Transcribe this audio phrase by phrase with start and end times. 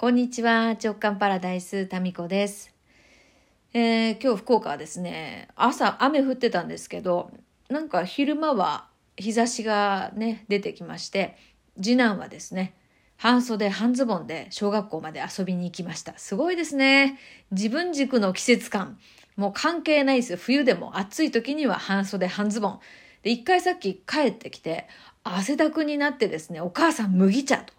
[0.00, 0.76] こんにちは。
[0.80, 2.72] 直感パラダイス、タミコです。
[3.74, 7.32] えー、今日福岡はですね、朝雨降ってたんですけど、
[7.68, 11.36] なんか昼間は日差しがね、出てきまして、
[11.82, 12.74] 次男はですね、
[13.16, 16.16] 半袖半ズボンで小学校まで遊びに行きました。
[16.16, 17.18] すごいですね。
[17.50, 19.00] 自分軸の季節感。
[19.34, 20.36] もう関係ないです。
[20.36, 22.80] 冬でも暑い時には半袖半ズボン。
[23.24, 24.86] で、一回さっき帰ってきて、
[25.24, 27.77] 汗だくになってですね、お母さん麦茶と。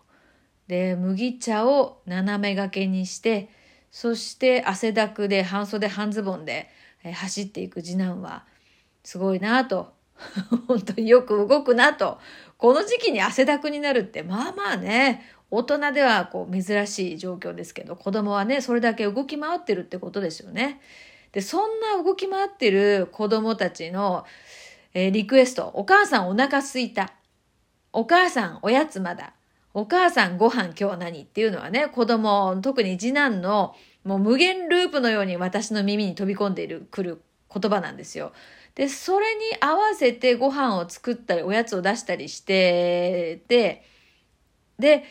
[0.69, 3.49] で、麦茶を斜め掛けにして、
[3.89, 6.69] そして汗だくで半袖半ズボンで
[7.11, 8.45] 走っていく次男は、
[9.03, 9.93] すごいなと。
[10.67, 12.19] 本当によく動くなと。
[12.57, 20.81] この時期に汗だくになるって、まあまあね、大人ではこう珍しい状況ですけど、子供はね、それだけ動き回ってるってことですよね。
[21.31, 24.23] で、そんな動き回ってる子供たちの、
[24.93, 27.11] えー、リクエスト、お母さんお腹すいた。
[27.91, 29.33] お母さんおやつまだ。
[29.79, 31.21] お母さんご飯今日何？
[31.21, 37.21] っていうのはね、子供、特に次男のもう無限ループのように私の耳に飛び込んでいる、来る
[37.53, 38.33] 言葉なんですよ。
[38.75, 43.85] で、それに合わせてご飯を作ったり、おやつを出したりしてて、
[44.77, 45.05] で、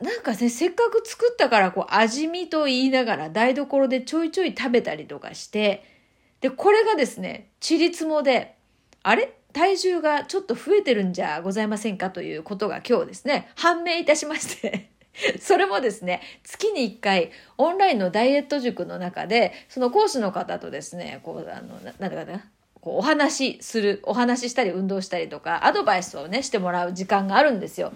[0.00, 5.84] なんかね、せっかく作ったから、こう、味見と言いながら台所でちょいちょい食べたりとかして、
[6.40, 8.56] で、これがですね、ちりつもで、
[9.02, 9.34] あれ？
[9.52, 14.90] 体重がちょっと増えてるんじゃございませんかということが今日ですね、判明いたしまして
[15.40, 22.44] それもですね、月に1回、オンラインのダイエット塾の中で、その講師の方とですね、こう、あの、ななんだかな、
[22.80, 27.92] こうお話しする、お話ししたり運動したりとか、アドバイスをね、してもらう時間があるんですよ。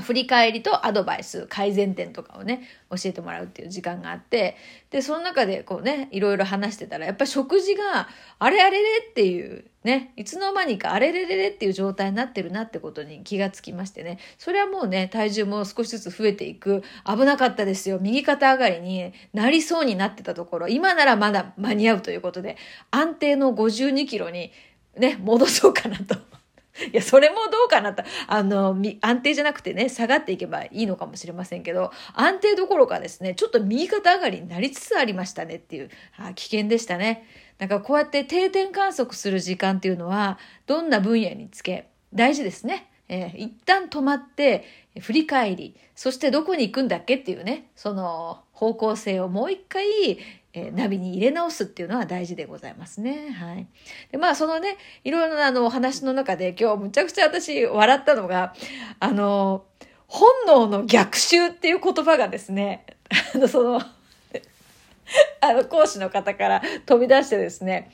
[0.00, 4.56] 振り返りとアドバイス、改善点とかをね、教えてもらうっていう時間があって、
[4.90, 17.98] で、その中でこうね、いろいろ話してたら、やっぱり食事が、あれあれれっていう、ね、いつの間にかあれれれれっていう状態になってるなってことに気がつきましてね、それはもうね、体重も少しずつ増えていく、危なかったですよ。
[18.00, 22.56] 右肩上がりになりそうになってたところ、今ならまだ間に合うということで、
[22.90, 24.50] 安定の52キロに
[24.96, 26.33] ね、戻そうかなと。
[26.92, 28.02] いや、それもどうかなと。
[28.26, 37.26] あの、安定じゃなくてね、下がっていけばいいのかもしれませんけど、安定どころかですね、ちょっと右肩上がりになりつつありましたねっていう、あ危険でしたね。
[37.58, 42.90] なんかこうやって定点観測する時間っていうのは、どんな分野につけ、大事ですね。
[43.08, 44.64] えー、一旦止まって、
[45.00, 50.18] 振り返り、そしてどこに行くんだっけっていうね、その方向性をもう一回、
[50.56, 53.30] え、ナビに入れ直すっていうのは大事でございますね。
[53.30, 53.66] はい。
[54.12, 58.54] で、まあ、そのね、いろいろなあの、お話の中で今日むちゃくちゃ私笑ったのが、
[59.00, 59.64] あの、
[60.06, 62.86] 本能の逆襲っていう言葉がですね、
[63.34, 63.80] あの、その、
[65.42, 67.90] あの、講師の方から飛び出してですね、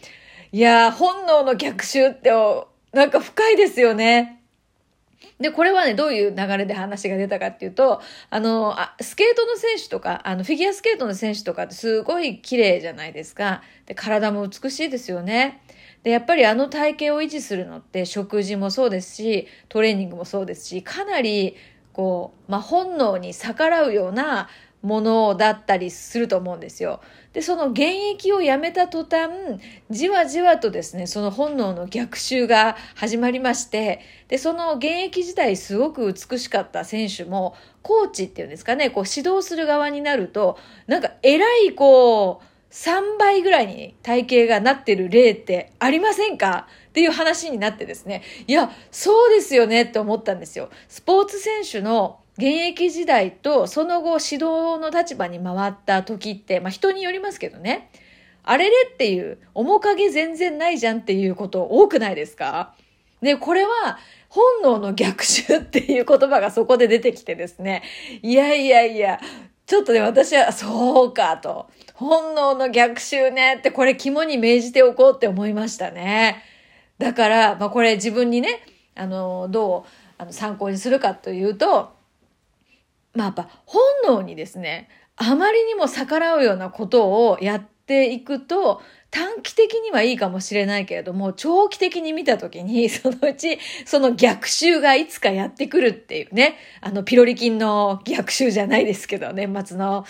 [0.52, 2.30] いやー本能の逆襲って、
[2.92, 4.39] なんか深いですよね。
[5.38, 13.62] で、これはね、どういう流れで話が出たかっていうと、あの、あスケートの選手とか、あの、フィギュアスケートの選手とかってすごい綺麗じゃないですか。
[13.86, 15.62] で、体も美しいですよね。
[16.02, 21.56] で、やっぱりあの体型を維持するのって食事もそうですし、トレーニングもそうですし、かなり、
[21.92, 24.48] こう、まあ、本能に逆らうような
[24.82, 27.00] ものだったりすると思うんですよ。
[27.32, 27.82] で、その現
[28.12, 29.30] 役をやめた途端、
[29.90, 46.68] じわじわとですね、その本能の逆襲が始まりまして、で、その現役時代すごく美しかった選手も、コーチっていうんですかね、こう指導する側になると、なんか偉いこう、3倍ぐらいに体型がなってる例ってありませんか？
[46.88, 48.22] っていう話になってですね。
[48.46, 50.70] いや、そうですよねって思ったんですよ。
[50.88, 57.90] スポーツ選手の現役時代とその後指導の立場に回った時って、まあ人によりますけどね、
[58.42, 62.74] あれれっていう面影全然ないじゃんっていうこと多くないですか？
[63.20, 63.98] で、これは
[64.30, 67.82] 本能の逆襲っていう言葉がそこで出てきてですね、
[68.22, 69.20] いやいやいや、
[69.66, 71.68] ちょっとね、私は、そうかと。
[71.94, 76.42] 本能の逆襲ねって、これ肝に銘じておこうって思いましたね。
[76.98, 78.62] だから、まあこれ自分にね、
[78.96, 81.92] あの、どうあの参考にするかというと、
[83.14, 88.80] まあやっぱ本能にですね、あまりにも逆らうようなことをやっていくと、
[89.10, 100.04] 短期的にはいいかもしれないけれども、長期的に見たときに、 そのうち、その逆襲がいつかやってくるっていうね、あの、ピロリ菌の逆襲じゃないですけど、年末の。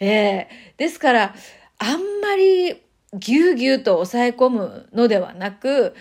[0.00, 1.34] ええー、ですから、
[1.78, 2.76] あんまり
[3.14, 5.94] ぎゅうぎゅうと抑え込むのではなく、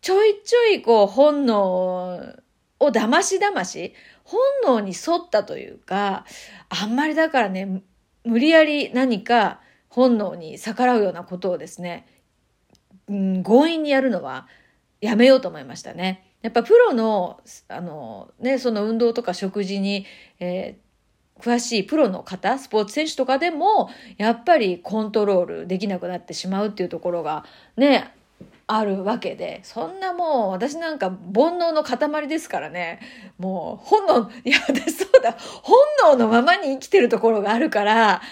[0.00, 2.34] ちょいちょいこう本能
[2.78, 3.92] を騙し騙し、
[4.30, 6.24] 本能に沿ったというか、
[6.68, 7.82] あんまりだからね、
[8.24, 12.06] 無理やり何か本能に逆らうようなことをですね、
[13.08, 14.46] うん、強引にやるのは
[15.00, 16.36] やめようと思いましたね。
[16.42, 20.06] やっぱプロの、あの、ね、その運動とか食事に、
[20.38, 20.90] えー
[21.40, 23.88] 詳しいプロの方、スポーツ選手とかでも、
[24.18, 28.14] やっぱりコントロールできなくなってしまうっていうところがね、
[28.72, 33.00] あるわけで、そんなもう私なんか煩悩の塊ですからね、
[33.36, 38.22] もう本能、いや私そうだ、本能のままに生きてるところがあるから、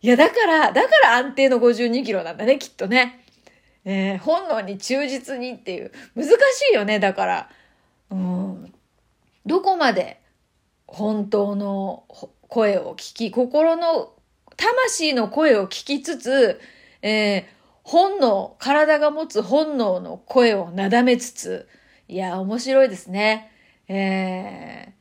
[0.00, 3.24] いやだから、だから安定の52キロなんだね、きっとね。
[3.84, 6.32] え、本能に忠実にっていう、難し
[6.72, 7.50] いよね、だから。
[8.10, 8.72] うん。
[9.44, 10.20] どこまで
[10.86, 12.04] 本当の
[12.48, 14.14] 声を聞き、心の、
[14.56, 16.60] 魂の声を聞きつつ、
[17.02, 17.44] えー、
[17.82, 21.68] 本能、体が持つ本能の声をなだめつつ、
[22.08, 23.50] いや、面白いですね。
[23.88, 24.92] えー、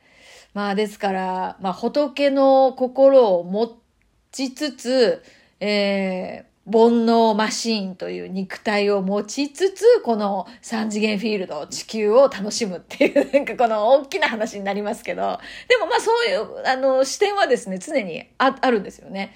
[0.53, 3.77] まあですから、まあ仏の心を持
[4.31, 5.23] ちつつ、
[5.59, 19.33] えー、煩悩マシーンという肉体を持ちつつ、この三次元フィールド、地球を楽しむっていう、 なんかこの大きな話になりますけど、でもまあそういう、あの、視点はですね、常にああるんですよね。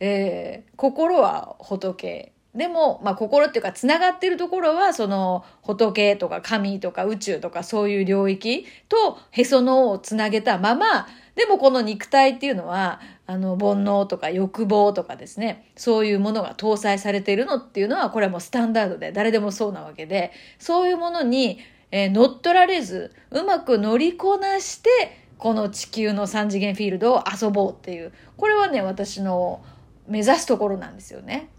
[0.00, 11.06] えー、心は仏でも、まあ、心っていうか、つながってるところは、その、仏とか神とか宇宙とかそういう領域とへその緒をつなげたまま、
[11.36, 21.60] でもこの肉体っていうのは、あの、煩悩とか欲望とかですね、そういうものが搭載されているのっていうのは、これはもうスタンダードで、誰でもそうなわけで、そういうものに、
[21.92, 24.90] えー、乗っ取られず、うまく乗りこなして、
[25.38, 29.62] この地球の三次元フィールドを遊ぼうっていう、これはね、私の
[30.08, 31.50] 目指すところなんですよね。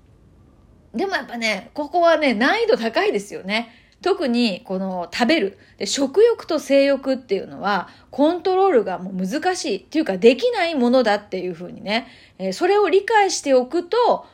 [0.93, 3.75] でもやっぱね、ここはね、難易度高いですよね。
[4.01, 5.57] 特にこの食べる。
[5.77, 12.07] で食欲と性欲っていうのはコントロールがもう難しいっていうかできないものだっていうふうにね、
[12.37, 14.25] えー、それを理解しておくと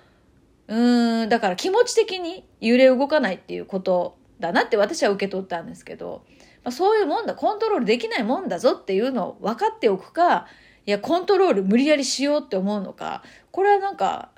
[0.67, 6.23] うんだから気持ち的に揺れ動かないっていうことだなって私は受け取ったんですけど、
[6.63, 7.35] まあ、そういうもんだ。
[7.35, 10.47] コントロールできないもんだぞっていうのを分かっておくか
[10.85, 13.23] いやコントロール無理やりしようって思うのか。
[13.51, 14.29] これはなんか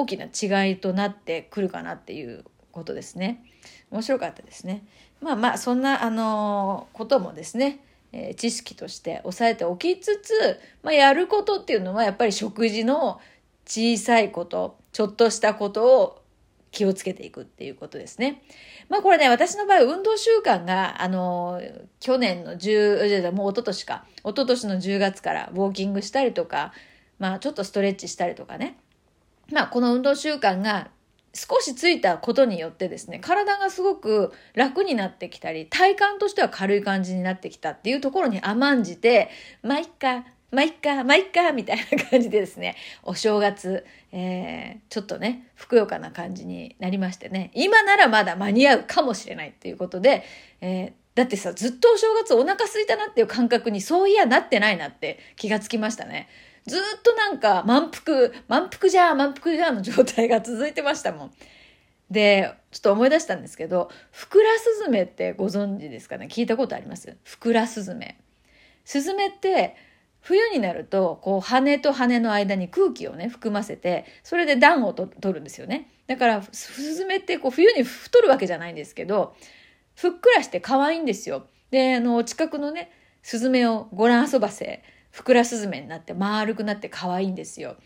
[0.00, 3.42] 大きな違いとなってくるかなっていうことですね。
[3.90, 4.84] 面白かったですね。
[5.20, 7.80] まあまあそんなあのこともですね、
[8.12, 13.20] えー、知識として押さえておきつつ、まあ、やることっていうのはやっぱり食事の
[13.66, 16.22] 小さいことちょっとしたことを
[16.70, 18.42] 気をつけていくっていうことですね。
[18.90, 21.60] まあこれね、私の場合運動習慣が、あの、
[22.00, 26.74] 去年の10、もう一昨年か、一昨年の10月からウォーキングしたりとか、
[27.18, 28.76] まあちょっとストレッチしたりとかね、
[29.52, 30.90] まあ、この運動習慣が
[31.36, 39.28] 少しついたことによってですね、体がすごく楽になってきたり、体感としては軽い感じになってきたっていうところに甘んじて、
[39.62, 50.24] まあ、いっか、まあ、いっか、まあ、いっか、みたいな感じでですね、お正月、えー、ちょっとね、ふくよかな感じになりましてね、今ならまだ間に合うかもしれないっていうことで、
[50.62, 56.28] えー、だってさ、ずっとお正月お腹空いたなっていう感覚にそういやなってないなって気がつきましたね。
[56.66, 61.32] ずっとなんか満腹、満腹じゃ満腹じゃの状態が続いてましたもん。
[62.10, 66.28] で、ちょっと思い出したんですけど、フクラスズメってご存知ですかね？
[66.30, 67.16] 聞いたことあります？
[67.24, 68.18] フクラスズメ。
[68.84, 69.76] スズメって
[70.20, 75.88] 冬になると、こう羽と羽の間に空気をね、含ませて、それで暖をと取るんですよね。
[76.08, 79.36] だから、スズメってこう冬に太るわけじゃないんですけど、
[79.94, 81.46] ふっくらして可愛いんですよ。
[81.70, 82.90] で、あの、近くのね、
[83.22, 84.82] スズメをご覧遊ばせ、
[85.16, 87.76] ふくらすずめになって丸くなって可愛いんですよ。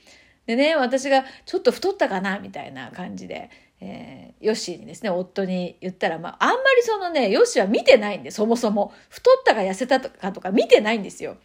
[0.47, 3.51] でね、私がちょっと太ったかなみたいな感じで、
[3.81, 8.93] えー、ヨッシーにですね、夫に言ったら、まあ、あんまりそのね、ヨッシーは見てないんで、そもそも。
[9.09, 11.37] 太ったか痩せたかとか見てないんですよ。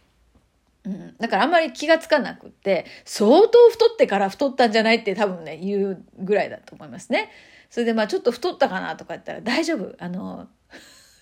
[0.84, 7.30] うん、だからあんまり気がつかなくって、相当太ってから太ったんじゃないって多分ね、言うぐらいだと思いますね。
[7.70, 9.94] それでまあちょっと太ったかなとか言ったら大丈夫。
[10.00, 10.48] あの、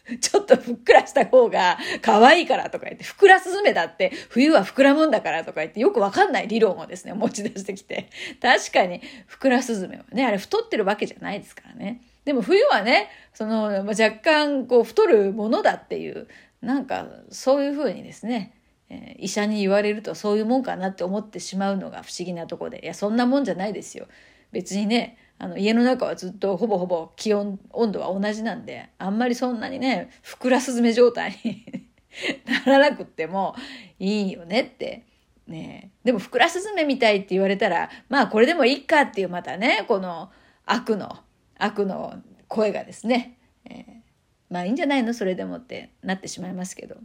[0.20, 8.10] ちょっとふっくらした方が可愛いからとか言って、ふくらすずめだって冬は膨らむんだからとか言ってよくわかんない理論をですね、持ち出してきて。
[8.40, 12.02] 確かに、ふくらすずめはね、あれ太ってるわけじゃないですからね。
[12.24, 16.28] でも冬はね、その、若干こう太るものだっていう、
[16.60, 18.54] なんかそういうふうにですね、
[18.90, 24.06] え、医者に言われるとそういうもんかなって思ってしまうのが不思議なとこで、いや、そんなもんじゃないですよ。
[24.52, 31.66] 別にね、あの家の中はずっとほぼほぼ気温温度は同じなんであんまりそんなにねふくらすずめ状態に
[32.66, 33.54] ならなくっても
[33.98, 35.06] いいよねって。
[35.46, 40.30] ねでもふくらすずめみたいって言われたらまあこれでもいいかっていうまたねこの
[40.64, 41.18] 悪の
[41.58, 42.14] 悪の
[42.48, 43.36] 声がですね、
[43.66, 43.84] えー、
[44.48, 45.12] まあいいんじゃないの？
[45.12, 46.96] それでもってなってしまいますけど。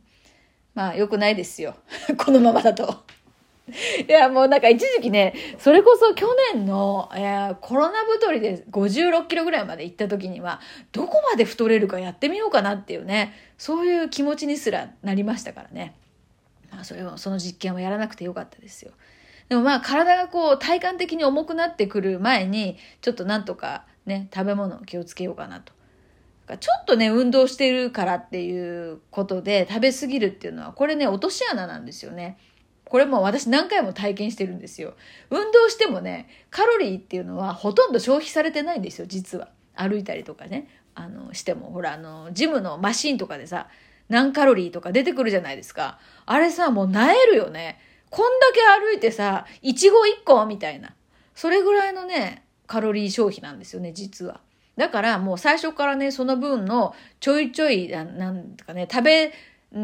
[0.74, 1.75] まあ良くないですよ。
[2.17, 3.03] このままだと。
[4.08, 15.96] いや、もうなんか一時期ね、それこそ去年の、えコロナ太りで56キロぐらいまで行った時には、どこまで太れるかやってみようかなっていうね、そういう気持ちにすらなりましたからね。
[16.72, 18.91] まあそれをその実験はやらなくてよかったですよ。
[19.50, 25.74] でもまあ体がこう体感的に重くなってくる前にちょっとなんとかね食べ物を気をつけようかなと。
[26.58, 32.38] ちょっとね運動してるからっていうことで食べ過ぎるっていうのはこれね落とし穴なんですよね。
[32.89, 34.96] これも私何回も体験してるんですよ。
[35.29, 39.50] 運動してもね、カロリーっていうのはほとんど消費されてないんですよ、実は。
[39.75, 41.72] 歩いたりとかね、あの、しても。
[41.72, 43.67] ほら、あの、ジムのマシンとかでさ、
[44.10, 46.00] 何カロリーとか出てくるじゃないですか。
[46.25, 47.79] あれさ、もう萎えるよね。
[48.10, 50.96] こんだけ歩いてさ、いちご1個みたいな。
[51.36, 54.41] それぐらいのね、カロリー消費なんですよね、実は。
[54.77, 59.34] だからもう最初からね、その分のちょいちょい、なんかね、食べ、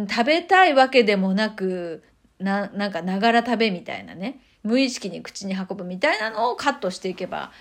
[0.09, 2.03] 食べたいわけでもなく、
[2.39, 7.51] な、なんかながら食べみたいなね、無意識に口に運ぶみたいなのをカットしていけば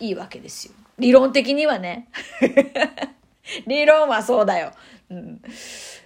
[0.00, 0.74] いいわけですよ。
[0.98, 2.08] 理論的にはね。
[3.66, 4.72] 理論はそうだよ。
[5.10, 5.40] うん、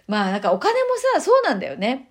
[0.07, 2.11] まあなんかお金もさ、そうなんだよね。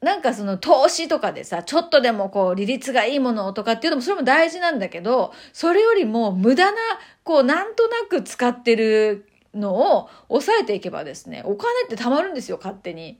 [0.00, 6.78] なんかその投資とかでさ、ちょっとでもこう利率がいいものとかっていうのもそれも大事なんだけど、それよりも無駄な、
[7.24, 13.18] こうなんとなく使ってるのを抑えていけばですね、お金って貯まるんですよ、勝手に。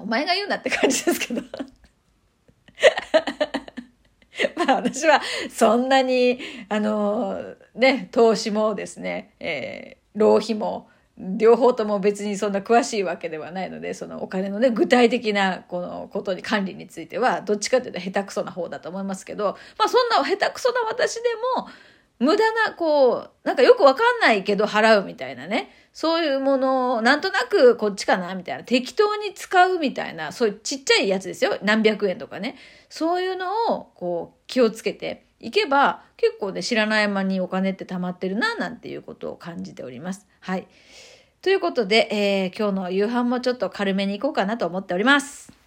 [0.00, 1.42] お前が言うなって感じですけど。
[4.56, 5.20] まあ私は
[5.50, 21.20] そんなに、あの、ね、投資もですね、えー、浪費も、両方とも別にそんな詳しいわけではないので、そのお金のね、具体的なこのことに管理については、どっちかというと下手くそな方だと思いますけど、まあそんな下手くそな私で
[21.56, 21.68] も、
[22.22, 25.70] 無駄な、こう、なんかよくわかんないけど払うみたいなね。
[25.92, 28.62] そういうものを、なんとなくこっちかなみたいな。
[28.62, 31.58] 適当に使うみたいな、そういうちっちゃいやつですよ。
[31.62, 32.54] 何百円とかね。
[32.88, 40.28] そういうのを、こう、気をつけていけば、結構ね、知らない間にお金って貯まってるな、なんていうことを感じております。
[40.38, 40.68] はい。
[41.42, 45.61] ということで、えー、今日の夕飯もちょっと軽めにいこうかなと思っております。